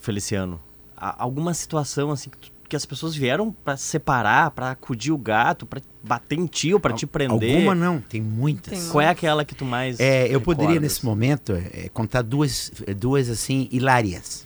Feliciano, 0.00 0.60
alguma 0.96 1.52
situação 1.54 2.10
assim 2.10 2.30
que, 2.30 2.38
tu- 2.38 2.52
que 2.68 2.74
as 2.74 2.84
pessoas 2.84 3.14
vieram 3.14 3.52
pra 3.64 3.76
separar, 3.76 4.50
pra 4.50 4.70
acudir 4.72 5.12
o 5.12 5.18
gato, 5.18 5.64
pra 5.66 5.80
bater 6.02 6.36
em 6.38 6.46
ti 6.46 6.74
ou 6.74 6.80
pra 6.80 6.92
te 6.92 7.06
prender. 7.06 7.54
Alguma 7.54 7.74
não, 7.76 8.00
tem 8.00 8.20
muitas. 8.20 8.76
Tem 8.76 8.88
Qual 8.90 9.00
é 9.02 9.08
aquela 9.08 9.44
que 9.44 9.54
tu 9.54 9.64
mais 9.64 10.00
É, 10.00 10.26
eu 10.26 10.40
poderia 10.40 10.70
recordas? 10.70 10.92
nesse 10.92 11.04
momento 11.06 11.52
é, 11.52 11.88
contar 11.92 12.22
duas, 12.22 12.72
duas 12.96 13.28
assim 13.30 13.68
hilárias. 13.70 14.44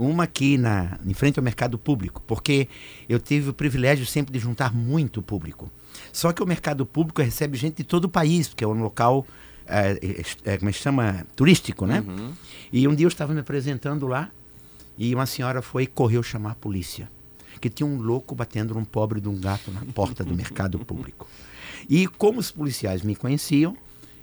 Uma 0.00 0.24
aqui 0.24 0.56
na, 0.56 0.98
em 1.04 1.12
frente 1.12 1.38
ao 1.38 1.44
mercado 1.44 1.78
público, 1.78 2.22
porque 2.26 2.66
eu 3.06 3.18
tive 3.18 3.50
o 3.50 3.52
privilégio 3.52 4.06
sempre 4.06 4.32
de 4.32 4.38
juntar 4.38 4.74
muito 4.74 5.20
público. 5.20 5.70
Só 6.10 6.32
que 6.32 6.42
o 6.42 6.46
mercado 6.46 6.86
público 6.86 7.20
recebe 7.20 7.58
gente 7.58 7.76
de 7.76 7.84
todo 7.84 8.04
o 8.06 8.08
país, 8.08 8.48
porque 8.48 8.64
é 8.64 8.66
um 8.66 8.80
local, 8.80 9.26
é, 9.66 9.98
é, 10.02 10.52
é, 10.52 10.56
como 10.56 10.70
é 10.70 10.72
que 10.72 10.78
chama, 10.78 11.26
turístico, 11.36 11.84
né? 11.84 12.02
Uhum. 12.06 12.32
E 12.72 12.88
um 12.88 12.94
dia 12.94 13.04
eu 13.04 13.08
estava 13.08 13.34
me 13.34 13.40
apresentando 13.40 14.06
lá 14.06 14.30
e 14.96 15.14
uma 15.14 15.26
senhora 15.26 15.60
foi 15.60 15.82
e 15.82 15.86
correu 15.86 16.22
chamar 16.22 16.52
a 16.52 16.54
polícia. 16.54 17.10
Que 17.60 17.68
tinha 17.68 17.86
um 17.86 18.00
louco 18.00 18.34
batendo 18.34 18.72
num 18.72 18.84
pobre 18.84 19.20
de 19.20 19.28
um 19.28 19.38
gato 19.38 19.70
na 19.70 19.84
porta 19.92 20.24
do 20.24 20.34
mercado 20.34 20.78
público. 20.84 21.28
E 21.88 22.06
como 22.06 22.40
os 22.40 22.50
policiais 22.50 23.02
me 23.02 23.14
conheciam, 23.14 23.76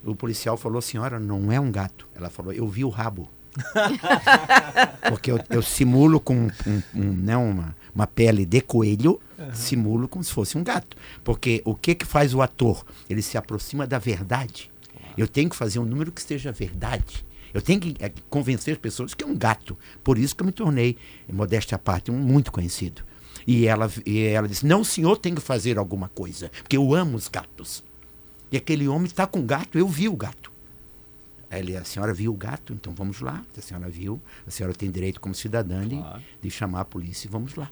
o 0.04 0.16
policial 0.16 0.58
falou, 0.58 0.82
senhora, 0.82 1.20
não 1.20 1.52
é 1.52 1.60
um 1.60 1.72
gato. 1.72 2.08
Ela 2.16 2.30
falou, 2.30 2.52
eu 2.52 2.68
vi 2.68 2.84
o 2.84 2.90
rabo. 2.90 3.30
Porque 5.10 5.32
eu, 5.32 5.40
eu 5.50 5.62
simulo 5.62 6.20
com 6.20 6.36
um- 6.36 6.82
um, 6.96 7.12
né, 7.14 7.36
uma, 7.38 7.76
uma 7.94 8.08
pele 8.08 8.46
de 8.46 8.62
coelho 8.62 9.20
Uhum. 9.40 9.54
Simulo 9.54 10.08
como 10.08 10.24
se 10.24 10.34
fosse 10.34 10.58
um 10.58 10.64
gato. 10.64 10.98
Porque 11.24 11.62
o 11.64 11.76
que, 11.76 11.94
que 11.94 12.06
faz 12.08 12.34
o 12.34 12.42
ator? 12.42 12.84
Ele 13.08 13.22
se 13.22 13.38
aproxima 13.38 13.86
da 13.86 14.00
verdade. 14.00 14.72
Eu 15.16 15.28
tenho 15.28 15.48
que 15.48 15.56
fazer 15.56 15.78
um 15.78 15.86
número 15.86 16.12
que 16.12 16.20
esteja 16.20 16.52
verdade. 16.52 17.24
Eu 17.54 17.62
tenho 17.62 17.80
que 17.80 17.96
é, 18.00 18.12
convencer 18.32 18.74
as 18.74 18.80
pessoas 18.80 19.14
que 19.14 19.24
é 19.24 19.28
um 19.28 19.36
gato. 19.38 19.78
Por 20.04 20.18
isso 20.18 20.36
que 20.36 20.42
eu 20.42 20.46
me 20.48 20.52
tornei, 20.52 20.98
modéstia 21.32 21.76
à 21.76 21.78
parte, 21.78 22.10
um 22.10 22.18
muito 22.18 22.52
conhecido. 22.52 23.04
E 23.46 23.68
ela, 23.68 23.92
e 24.08 24.22
ela 24.24 24.48
disse: 24.48 24.66
Não, 24.66 24.82
o 24.82 24.86
senhor 24.86 25.18
tem 25.18 25.36
que 25.36 25.42
fazer 25.42 25.78
alguma 25.78 26.10
coisa, 26.10 26.50
porque 26.64 26.76
eu 26.76 26.96
amo 26.96 27.16
os 27.16 27.28
gatos. 27.28 27.84
E 28.52 28.58
aquele 28.58 28.88
homem 28.88 29.06
está 29.06 29.28
com 29.28 29.46
gato, 29.46 29.78
eu 29.78 29.88
vi 29.88 30.10
o 30.10 30.16
gato. 30.16 30.52
Ele, 31.50 31.78
a 31.78 31.84
senhora 31.84 32.14
viu 32.14 32.32
o 32.32 32.36
gato, 32.36 32.74
então 32.74 32.94
vamos 32.94 33.22
lá. 33.22 33.44
A 33.58 33.62
senhora 33.62 33.90
viu, 33.90 34.22
a 34.46 34.52
senhora 34.52 34.74
tem 34.74 34.92
direito 34.92 35.20
como 35.22 35.34
cidadã 35.34 35.88
de, 35.88 35.98
claro. 35.98 36.22
de 36.42 36.50
chamar 36.52 36.82
a 36.82 36.86
polícia 36.86 37.28
e 37.28 37.32
vamos 37.32 37.56
lá. 37.56 37.72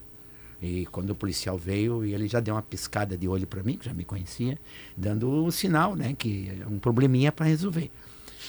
E 0.60 0.86
quando 0.86 1.10
o 1.10 1.14
policial 1.14 1.58
veio, 1.58 2.04
ele 2.04 2.26
já 2.26 2.40
deu 2.40 2.54
uma 2.54 2.62
piscada 2.62 3.16
de 3.16 3.28
olho 3.28 3.46
para 3.46 3.62
mim, 3.62 3.76
que 3.76 3.84
já 3.84 3.92
me 3.92 4.04
conhecia, 4.04 4.58
dando 4.96 5.28
o 5.28 5.46
um 5.46 5.50
sinal, 5.50 5.94
né, 5.94 6.14
que 6.16 6.50
é 6.62 6.66
um 6.66 6.78
probleminha 6.78 7.30
para 7.30 7.46
resolver. 7.46 7.90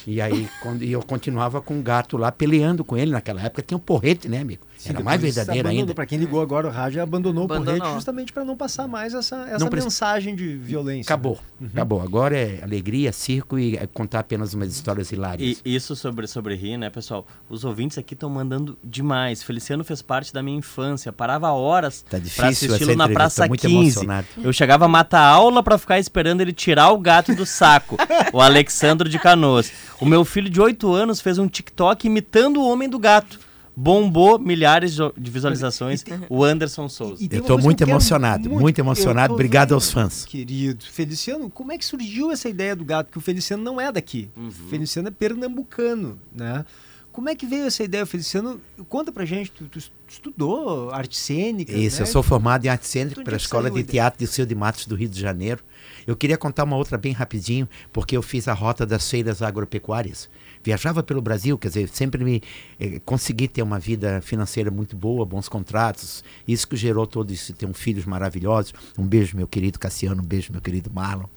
E 0.06 0.22
aí 0.22 0.48
quando, 0.62 0.84
e 0.84 0.92
eu 0.92 1.02
continuava 1.02 1.62
com 1.62 1.80
o 1.80 1.82
gato 1.82 2.18
lá, 2.18 2.32
peleando 2.32 2.84
com 2.84 2.98
ele. 2.98 3.12
Naquela 3.12 3.42
época 3.42 3.62
tinha 3.62 3.78
um 3.78 3.82
porrete, 3.82 4.30
né, 4.30 4.40
amigo? 4.40 4.66
Sim, 4.78 4.90
Era 4.90 5.02
mais 5.02 5.20
verdadeiro 5.20 5.68
ainda. 5.68 5.94
Para 5.94 6.06
quem 6.06 6.18
ligou 6.20 6.42
agora 6.42 6.68
o 6.68 6.72
rádio, 6.72 7.02
abandonou, 7.02 7.46
abandonou. 7.46 7.76
o 7.76 7.78
porrete 7.80 7.96
justamente 7.96 8.32
para 8.32 8.46
não 8.46 8.56
passar 8.56 8.88
mais 8.88 9.14
essa, 9.14 9.48
essa 9.50 9.70
mensagem 9.70 10.36
de 10.36 10.56
violência. 10.56 11.10
Acabou. 11.10 11.40
Né? 11.60 11.68
Uhum. 11.68 11.70
Acabou. 11.74 12.02
Agora 12.02 12.38
é 12.38 12.64
alegria, 12.64 13.12
circo 13.12 13.58
e 13.58 13.76
é 13.76 13.88
contar 13.88 14.20
apenas 14.20 14.54
umas 14.54 14.72
histórias 14.72 15.12
hilárias. 15.12 15.62
E 15.66 15.76
isso 15.76 15.96
sobre, 15.96 16.28
sobre 16.28 16.56
rir, 16.56 16.78
né, 16.78 16.90
pessoal? 16.90 17.26
Os 17.50 17.64
ouvintes 17.66 17.98
aqui 17.98 18.14
estão 18.14 18.30
mandando 18.30 18.78
demais. 18.84 19.42
Feliciano 19.42 19.84
fez 19.84 20.02
parte 20.02 20.32
da 20.32 20.44
minha 20.44 20.58
infância. 20.58 21.12
Parava 21.12 21.52
horas 21.52 22.04
tá 22.08 22.20
para 22.36 22.50
assisti-lo 22.50 22.96
na 22.96 23.10
Praça 23.10 23.48
muito 23.48 23.62
15. 23.62 23.76
Emocionado. 23.76 24.28
Eu 24.44 24.54
chegava 24.54 24.86
a 24.86 24.88
matar 24.88 25.26
aula 25.26 25.64
para 25.64 25.78
ficar 25.78 26.00
esperando 26.00 26.42
ele 26.42 26.54
tirar 26.54 26.92
o 26.92 27.00
gato 27.00 27.34
do 27.34 27.46
saco. 27.46 27.98
o 28.32 28.40
Alexandro 28.42 29.10
de 29.10 29.18
Canoas. 29.18 29.72
O 30.00 30.06
meu 30.06 30.24
filho 30.24 30.50
de 30.50 30.62
8 30.62 30.94
anos 30.94 31.20
fez 31.20 31.40
um 31.40 31.48
TikTok 31.48 32.06
imitando 32.06 32.62
o 32.62 32.70
Homem 32.70 32.88
do 32.88 33.00
Gato. 33.00 33.47
Bombou 33.80 34.40
milhares 34.40 34.96
de 34.96 35.30
visualizações. 35.30 36.04
o 36.28 36.44
Anderson 36.44 36.90
Souza. 36.90 37.24
eu 37.30 37.42
estou 37.42 37.60
muito 37.60 37.84
emocionado, 37.84 38.50
muito, 38.50 38.62
muito 38.62 38.80
emocionado. 38.80 39.36
Obrigado 39.36 39.76
aos 39.76 39.92
fãs. 39.92 40.26
Querido. 40.26 40.84
Feliciano, 40.84 41.48
como 41.48 41.72
é 41.72 41.78
que 41.78 41.86
surgiu 41.86 42.32
essa 42.32 42.50
ideia 42.50 42.76
do 42.76 42.84
gato? 42.84 43.12
Que 43.12 43.20
o 43.20 43.22
Feliciano 43.22 43.64
não 43.64 43.80
é 43.80 43.92
daqui. 43.92 44.32
Uhum. 44.36 44.48
O 44.48 44.52
Feliciano 44.52 45.10
é 45.10 45.12
pernambucano, 45.12 46.20
né? 46.34 46.66
Como 47.12 47.30
é 47.30 47.36
que 47.36 47.46
veio 47.46 47.66
essa 47.66 47.84
ideia, 47.84 48.04
Feliciano? 48.04 48.60
Conta 48.90 49.12
pra 49.12 49.26
gente, 49.26 49.52
tu, 49.52 49.66
tu 49.66 49.80
estudou 50.08 50.90
arte 50.92 51.16
cênica? 51.16 51.72
Isso, 51.72 51.98
né? 51.98 52.02
eu 52.02 52.12
sou 52.12 52.24
formado 52.24 52.66
em 52.66 52.70
arte 52.70 52.88
cênica 52.88 53.24
pela 53.24 53.38
Escola 53.38 53.70
de 53.70 53.84
Teatro 53.84 54.20
de 54.20 54.26
Seu 54.26 54.46
de 54.46 54.56
Matos 54.56 54.88
do 54.88 54.96
Rio 54.96 55.10
de 55.10 55.20
Janeiro. 55.20 55.64
Eu 56.08 56.16
queria 56.16 56.38
contar 56.38 56.64
uma 56.64 56.78
outra 56.78 56.98
bem 56.98 57.14
rapidinho, 57.14 57.70
porque 57.94 58.18
eu 58.18 58.24
fiz 58.24 58.48
a 58.48 58.54
rota 58.54 58.88
das 58.88 59.08
feiras 59.08 59.44
agropecuárias. 59.44 60.30
Viajava 60.68 61.02
pelo 61.02 61.22
Brasil, 61.22 61.58
quer 61.58 61.70
dizer, 61.70 61.88
sempre 61.88 62.26
me 62.26 62.44
eh, 62.78 63.00
consegui 63.06 63.48
ter 63.48 63.62
uma 63.62 63.80
vida 63.80 64.20
financeira 64.22 64.70
muito 64.70 64.98
boa, 64.98 65.26
bons 65.26 65.48
contratos. 65.48 66.26
Isso 66.46 66.68
que 66.68 66.76
gerou 66.76 67.08
todo 67.08 67.32
isso, 67.32 67.54
ter 67.54 67.66
um 67.66 67.74
filhos 67.74 68.06
maravilhosos. 68.06 68.74
Um 68.98 69.08
beijo, 69.08 69.38
meu 69.38 69.48
querido 69.48 69.80
Cassiano, 69.80 70.22
um 70.22 70.26
beijo, 70.26 70.52
meu 70.52 70.60
querido 70.60 70.92
Marlon. 70.94 71.28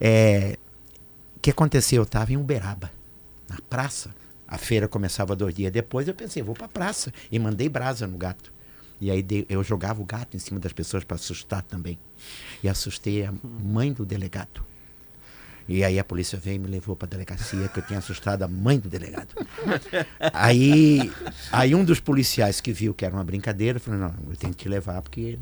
É, 0.00 0.56
que 1.42 1.50
aconteceu? 1.50 1.98
Eu 1.98 2.04
estava 2.04 2.32
em 2.32 2.38
Uberaba, 2.38 2.90
na 3.46 3.58
praça. 3.68 4.14
A 4.48 4.56
feira 4.56 4.88
começava 4.88 5.36
dois 5.36 5.54
dias 5.54 5.70
depois. 5.70 6.08
Eu 6.08 6.14
pensei, 6.14 6.42
vou 6.42 6.54
para 6.54 6.64
a 6.64 6.68
praça. 6.68 7.12
E 7.30 7.38
mandei 7.38 7.68
brasa 7.68 8.06
no 8.06 8.16
gato. 8.16 8.50
E 9.02 9.10
aí 9.10 9.22
eu 9.50 9.62
jogava 9.62 10.00
o 10.00 10.04
gato 10.06 10.34
em 10.34 10.40
cima 10.40 10.58
das 10.58 10.72
pessoas 10.72 11.04
para 11.04 11.16
assustar 11.16 11.60
também. 11.60 11.98
E 12.62 12.70
assustei 12.70 13.26
a 13.26 13.34
mãe 13.62 13.92
do 13.92 14.06
delegado. 14.06 14.64
E 15.68 15.84
aí 15.84 15.98
a 15.98 16.04
polícia 16.04 16.38
veio 16.38 16.56
e 16.56 16.58
me 16.58 16.68
levou 16.68 16.96
para 16.96 17.06
a 17.06 17.10
delegacia, 17.10 17.68
que 17.68 17.78
eu 17.78 17.86
tinha 17.86 17.98
assustado 17.98 18.42
a 18.42 18.48
mãe 18.48 18.78
do 18.78 18.88
delegado. 18.88 19.34
aí, 20.32 21.12
aí 21.50 21.74
um 21.74 21.84
dos 21.84 22.00
policiais 22.00 22.60
que 22.60 22.72
viu 22.72 22.92
que 22.92 23.04
era 23.04 23.14
uma 23.14 23.24
brincadeira, 23.24 23.78
falou, 23.78 24.00
não, 24.00 24.14
eu 24.28 24.36
tenho 24.36 24.52
que 24.52 24.64
te 24.64 24.68
levar 24.68 25.00
porque 25.02 25.38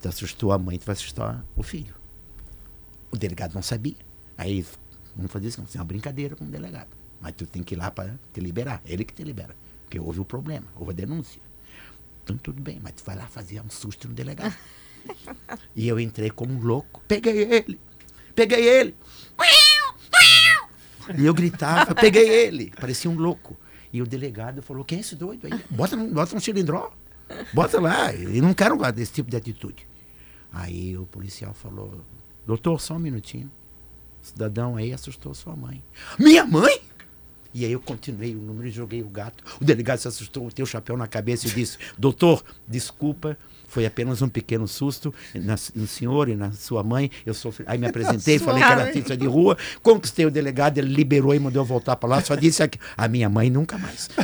tu 0.00 0.08
assustou 0.08 0.52
a 0.52 0.58
mãe, 0.58 0.78
tu 0.78 0.86
vai 0.86 0.94
assustar 0.94 1.44
o 1.54 1.62
filho. 1.62 1.94
O 3.10 3.16
delegado 3.16 3.54
não 3.54 3.62
sabia. 3.62 3.96
Aí 4.36 4.64
vamos 5.14 5.30
fazer 5.30 5.48
isso, 5.48 5.60
é 5.60 5.78
uma 5.78 5.84
brincadeira 5.84 6.34
com 6.34 6.44
o 6.44 6.48
delegado. 6.48 6.88
Mas 7.20 7.32
tu 7.32 7.46
tem 7.46 7.62
que 7.62 7.74
ir 7.74 7.78
lá 7.78 7.90
para 7.90 8.14
te 8.32 8.40
liberar, 8.40 8.80
ele 8.86 9.04
que 9.04 9.12
te 9.12 9.22
libera. 9.22 9.54
Porque 9.84 9.98
houve 9.98 10.20
o 10.20 10.24
problema, 10.24 10.66
houve 10.76 10.92
a 10.92 10.94
denúncia. 10.94 11.40
Então 12.22 12.36
tudo 12.36 12.62
bem, 12.62 12.78
mas 12.82 12.92
tu 12.92 13.04
vai 13.04 13.16
lá 13.16 13.26
fazer 13.26 13.60
um 13.60 13.70
susto 13.70 14.08
no 14.08 14.14
delegado. 14.14 14.54
e 15.74 15.88
eu 15.88 15.98
entrei 15.98 16.30
como 16.30 16.54
um 16.54 16.60
louco. 16.60 17.02
Peguei 17.08 17.42
ele! 17.42 17.80
Peguei 18.34 18.68
ele! 18.68 18.94
E 21.16 21.24
eu 21.24 21.34
gritava, 21.34 21.94
peguei 21.94 22.28
ele! 22.28 22.72
Parecia 22.78 23.10
um 23.10 23.16
louco. 23.16 23.56
E 23.92 24.02
o 24.02 24.06
delegado 24.06 24.62
falou: 24.62 24.84
quem 24.84 24.98
é 24.98 25.00
esse 25.00 25.16
doido 25.16 25.46
aí? 25.46 25.64
Bota, 25.70 25.96
bota 25.96 26.36
um 26.36 26.40
cilindró. 26.40 26.92
Bota 27.52 27.80
lá. 27.80 28.12
E 28.14 28.40
não 28.40 28.54
quero 28.54 28.76
desse 28.92 29.12
tipo 29.12 29.30
de 29.30 29.36
atitude. 29.36 29.86
Aí 30.52 30.96
o 30.96 31.06
policial 31.06 31.54
falou: 31.54 32.00
doutor, 32.46 32.80
só 32.80 32.94
um 32.94 32.98
minutinho. 32.98 33.50
O 34.22 34.26
cidadão 34.26 34.76
aí 34.76 34.92
assustou 34.92 35.32
sua 35.34 35.54
mãe. 35.54 35.82
Minha 36.18 36.44
mãe? 36.44 36.80
E 37.54 37.64
aí 37.64 37.72
eu 37.72 37.80
continuei 37.80 38.34
o 38.34 38.38
número 38.38 38.68
e 38.68 38.70
joguei 38.70 39.02
o 39.02 39.08
gato. 39.08 39.42
O 39.60 39.64
delegado 39.64 39.98
se 39.98 40.08
assustou, 40.08 40.50
teu 40.50 40.66
chapéu 40.66 40.96
na 40.96 41.06
cabeça 41.06 41.46
e 41.48 41.50
disse: 41.50 41.78
Doutor, 41.96 42.44
desculpa, 42.66 43.38
foi 43.68 43.86
apenas 43.86 44.22
um 44.22 44.28
pequeno 44.28 44.66
susto 44.66 45.14
na, 45.34 45.54
no 45.74 45.86
senhor 45.86 46.28
e 46.28 46.34
na 46.34 46.50
sua 46.52 46.82
mãe. 46.82 47.10
Eu 47.24 47.34
sofri. 47.34 47.64
Aí 47.68 47.78
me 47.78 47.86
apresentei, 47.88 48.38
falei 48.38 48.64
que 48.64 48.72
era 48.72 48.82
artista 48.84 49.16
de 49.16 49.26
rua, 49.26 49.56
conquistei 49.82 50.26
o 50.26 50.30
delegado, 50.30 50.78
ele 50.78 50.92
liberou 50.92 51.34
e 51.34 51.38
mandou 51.38 51.62
eu 51.62 51.66
voltar 51.66 51.94
para 51.96 52.08
lá. 52.08 52.20
Só 52.22 52.34
disse 52.34 52.62
aqui, 52.62 52.78
a 52.96 53.06
minha 53.06 53.28
mãe 53.28 53.50
nunca 53.50 53.78
mais. 53.78 54.08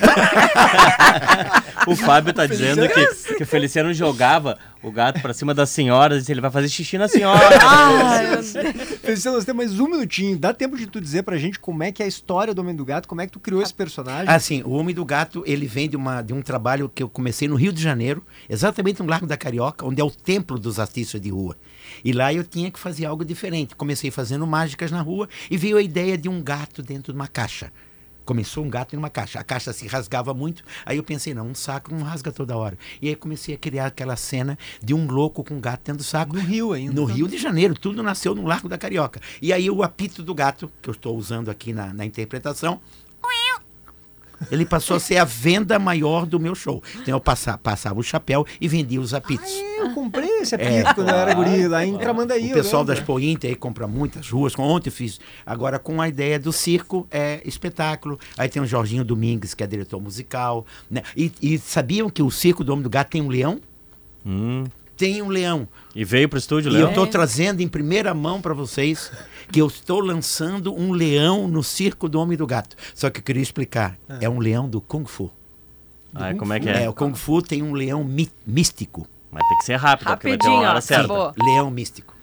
o 1.87 1.95
Fábio 1.95 2.31
está 2.33 2.47
dizendo 2.47 2.89
que, 2.89 3.35
que 3.37 3.43
o 3.43 3.47
Feliciano 3.47 3.93
jogava 3.93 4.59
o 4.83 4.91
gato 4.91 5.21
para 5.21 5.33
cima 5.33 5.55
das 5.55 5.71
senhoras 5.71 6.29
e 6.29 6.33
ele 6.33 6.41
vai 6.41 6.51
fazer 6.51 6.69
xixi 6.69 6.99
na 6.99 7.09
senhora. 7.09 7.59
Ai, 7.63 8.43
Feliciano, 9.03 9.37
nós 9.37 9.45
temos 9.45 9.67
mais 9.67 9.81
um 9.81 9.89
minutinho. 9.89 10.37
Dá 10.39 10.53
tempo 10.53 10.77
de 10.77 10.87
tu 10.87 11.01
dizer 11.01 11.23
pra 11.23 11.37
gente 11.39 11.59
como 11.59 11.83
é 11.83 11.91
que 11.91 12.03
é 12.03 12.07
a 12.07 12.09
história 12.09 12.55
do 12.55 12.61
Homem 12.61 12.77
do 12.77 12.85
Gato, 12.85 13.09
como 13.09 13.21
é 13.21 13.27
que 13.27 13.33
tu 13.33 13.41
criou 13.41 13.63
esse 13.63 13.73
personagem? 13.73 14.29
Assim, 14.29 14.63
o 14.63 14.73
Homem 14.73 14.95
do 14.95 15.05
Gato, 15.05 15.43
ele 15.47 15.67
vem 15.67 15.89
de, 15.89 15.97
uma, 15.97 16.21
de 16.21 16.35
um 16.35 16.43
trabalho 16.43 16.91
que 16.95 17.03
eu 17.03 17.09
comecei 17.09 17.49
no 17.49 17.57
Rio 17.57 17.73
de 17.73 17.83
Janeiro, 17.83 18.25
exatamente 18.49 19.03
no 19.03 19.09
Largo 19.09 19.27
da 19.27 19.34
Carioca, 19.37 19.87
onde 19.87 20.01
é 20.01 20.05
o 20.05 20.11
templo 20.11 20.59
dos 20.59 20.79
artistas 20.79 21.21
de 21.21 21.31
rua. 21.31 21.57
E 22.05 22.13
lá 22.13 22.33
eu 22.33 22.45
tinha 22.45 22.71
que 22.71 22.79
fazer 22.79 23.07
algo 23.07 23.25
diferente. 23.25 23.75
Comecei 23.77 24.11
fazendo 24.11 24.47
mágicas 24.47 24.91
na 24.91 25.01
rua 25.01 25.29
e 25.51 25.57
veio 25.57 25.77
a 25.77 25.83
ideia 25.83 26.17
de 26.17 26.29
um 26.29 26.43
gato 26.43 26.83
dentro 26.83 27.13
de 27.13 27.19
uma 27.19 27.29
caixa. 27.29 27.73
Começou 28.25 28.65
um 28.65 28.71
gato 28.71 28.95
em 28.95 28.99
uma 28.99 29.11
caixa. 29.11 29.39
A 29.39 29.45
caixa 29.45 29.73
se 29.73 29.87
rasgava 29.87 30.33
muito. 30.33 30.65
Aí 30.87 30.97
eu 30.97 31.03
pensei, 31.03 31.35
não, 31.35 31.49
um 31.49 31.55
saco 31.55 31.95
não 31.95 32.03
rasga 32.03 32.33
toda 32.33 32.57
hora. 32.57 32.79
E 33.01 33.09
aí 33.09 33.15
comecei 33.15 33.55
a 33.55 33.59
criar 33.59 33.87
aquela 33.87 34.17
cena 34.17 34.59
de 34.83 34.95
um 34.95 35.07
louco 35.07 35.45
com 35.45 35.55
um 35.55 35.61
gato 35.61 35.83
dentro 35.85 35.99
do 35.99 36.05
saco. 36.05 36.35
No 36.35 36.41
Rio 36.41 36.73
ainda. 36.73 36.95
No 36.95 37.05
Rio 37.05 37.29
de 37.29 37.37
Janeiro. 37.37 37.75
Tudo 37.75 38.03
nasceu 38.03 38.35
no 38.35 38.47
Largo 38.47 38.69
da 38.69 38.79
Carioca. 38.79 39.21
E 39.43 39.53
aí 39.53 39.69
o 39.69 39.83
apito 39.83 40.23
do 40.23 40.35
gato, 40.35 40.73
que 40.81 40.89
eu 40.89 40.93
estou 40.93 41.17
usando 41.17 41.51
aqui 41.51 41.75
na, 41.75 41.93
na 41.93 42.07
interpretação, 42.07 42.81
ele 44.51 44.65
passou 44.65 44.97
a 44.97 45.01
ser 45.01 45.19
a 45.19 45.25
venda 45.25 45.79
maior 45.79 46.27
do 46.27 46.39
meu 46.41 46.55
show. 46.55 46.83
Então 46.97 47.15
eu 47.15 47.21
passava, 47.21 47.59
passava 47.59 47.99
o 47.99 48.03
chapéu 48.03 48.47
e 48.61 48.69
vendia 48.69 49.01
os 49.01 49.15
apitos. 49.15 49.51
Ah, 49.51 49.85
eu 49.85 49.95
comprei 49.95 50.41
esse 50.41 50.55
apito 50.55 50.71
é, 50.71 50.95
quando 50.95 51.09
eu 51.09 51.15
era 51.15 51.35
guri 51.35 51.69
lá 51.69 51.85
em 51.85 51.97
Tramandaí. 51.97 52.51
O 52.51 52.55
pessoal 52.55 52.85
das 52.85 53.01
Pointer 53.01 53.51
aí 53.51 53.57
compra 53.57 53.87
muitas 53.87 54.29
ruas. 54.29 54.55
Ontem 54.59 54.89
eu 54.89 54.93
fiz. 54.93 55.21
Agora 55.45 55.79
com 55.79 56.01
a 56.01 56.09
ideia 56.09 56.39
do 56.39 56.53
circo, 56.53 57.07
é 57.11 57.41
espetáculo. 57.45 58.19
Aí 58.37 58.49
tem 58.49 58.63
o 58.63 58.67
Jorginho 58.67 59.05
Domingues, 59.05 59.55
que 59.55 59.63
é 59.63 59.67
diretor 59.67 60.01
musical. 60.01 60.67
Né? 60.91 61.03
E, 61.17 61.33
e 61.43 61.59
sabiam 61.59 62.09
que 62.09 62.23
o 62.23 62.31
Circo 62.31 62.65
do 62.65 62.73
Homem 62.73 62.83
do 62.83 62.91
Gato 62.91 63.11
tem 63.11 63.23
um 63.23 63.29
leão? 63.29 63.61
Hum. 64.25 64.65
Tem 64.97 65.21
um 65.23 65.29
leão. 65.29 65.69
E 65.95 66.05
veio 66.05 66.29
para 66.29 66.37
o 66.37 66.39
estúdio, 66.39 66.71
Leão? 66.71 66.83
E 66.83 66.85
eu 66.85 66.89
estou 66.91 67.07
trazendo 67.07 67.61
em 67.61 67.69
primeira 67.69 68.15
mão 68.15 68.41
para 68.41 68.55
vocês 68.55 69.11
que 69.51 69.61
eu 69.61 69.67
estou 69.67 70.01
lançando 70.01 70.75
um 70.75 70.93
leão 70.93 71.49
no 71.49 71.63
circo 71.63 72.09
do 72.09 72.21
Homem 72.21 72.37
do 72.37 72.47
Gato. 72.47 72.77
Só 72.95 73.11
que 73.11 73.21
eu 73.21 73.25
queria 73.25 73.43
explicar. 73.43 73.99
Ah. 74.09 74.19
É 74.21 74.29
um 74.29 74.39
leão 74.39 74.69
do 74.69 74.81
Kung 74.81 75.05
Fu. 75.05 75.31
Ah, 76.15 76.31
Kung 76.31 76.39
como 76.39 76.53
é 76.53 76.61
que 76.61 76.69
é? 76.69 76.85
É, 76.85 76.89
o 76.89 76.93
Kung 76.93 77.15
Fu 77.15 77.43
tem 77.43 77.63
um 77.63 77.73
leão 77.73 78.05
místico. 78.47 79.07
Mas 79.31 79.43
tem 79.49 79.59
que 79.59 79.65
ser 79.65 79.77
rápido, 79.77 80.09
Rapidinho, 80.09 80.39
porque 80.39 80.49
vai 80.49 80.59
ter 80.59 80.63
uma 80.63 80.71
hora 80.71 80.81
certa. 80.81 81.35
Leão 81.43 81.71
místico. 81.71 82.14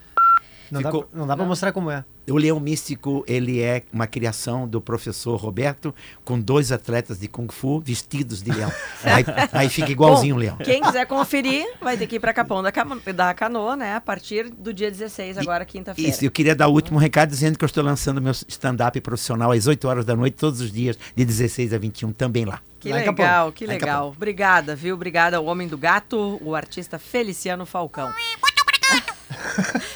Não 0.71 0.81
Ficou... 0.81 1.01
dá, 1.01 1.19
não 1.19 1.27
dá 1.27 1.35
para 1.35 1.45
mostrar 1.45 1.73
como 1.73 1.91
é. 1.91 2.05
O 2.29 2.37
Leão 2.37 2.59
Místico, 2.59 3.25
ele 3.27 3.61
é 3.61 3.83
uma 3.91 4.07
criação 4.07 4.65
do 4.65 4.79
professor 4.79 5.35
Roberto, 5.35 5.93
com 6.23 6.39
dois 6.39 6.71
atletas 6.71 7.19
de 7.19 7.27
Kung 7.27 7.51
Fu 7.51 7.81
vestidos 7.81 8.41
de 8.41 8.51
leão. 8.51 8.71
aí, 9.03 9.25
aí, 9.51 9.69
fica 9.69 9.91
igualzinho 9.91 10.35
Bom, 10.35 10.39
o 10.39 10.43
leão. 10.43 10.57
Quem 10.57 10.81
quiser 10.81 11.05
conferir, 11.07 11.65
vai 11.81 11.97
ter 11.97 12.07
que 12.07 12.15
ir 12.15 12.19
para 12.19 12.31
Capão 12.31 12.63
da, 12.63 12.71
da 13.13 13.33
Canoa, 13.33 13.75
né? 13.75 13.95
A 13.95 14.01
partir 14.01 14.49
do 14.49 14.73
dia 14.73 14.89
16, 14.89 15.39
agora 15.39 15.65
quinta-feira. 15.65 16.09
Isso, 16.09 16.23
eu 16.23 16.31
queria 16.31 16.55
dar 16.55 16.67
o 16.67 16.71
último 16.71 16.97
recado 16.97 17.29
dizendo 17.29 17.57
que 17.57 17.65
eu 17.65 17.67
estou 17.67 17.83
lançando 17.83 18.21
meu 18.21 18.31
stand-up 18.31 19.01
profissional 19.01 19.51
às 19.51 19.67
8 19.67 19.85
horas 19.87 20.05
da 20.05 20.15
noite, 20.15 20.35
todos 20.37 20.61
os 20.61 20.71
dias, 20.71 20.97
de 21.13 21.25
16 21.25 21.73
a 21.73 21.77
21, 21.77 22.13
também 22.13 22.45
lá. 22.45 22.61
Que 22.79 22.89
lá 22.89 22.97
legal, 22.97 23.51
que 23.51 23.65
legal. 23.65 24.07
Obrigada, 24.15 24.75
viu? 24.75 24.95
Obrigada 24.95 25.37
ao 25.37 25.45
Homem 25.45 25.67
do 25.67 25.77
Gato, 25.77 26.39
o 26.41 26.55
artista 26.55 26.97
Feliciano 26.97 27.65
Falcão. 27.65 28.11